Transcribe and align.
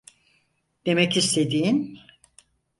Demek 0.85 1.17
istediğin… 1.17 1.99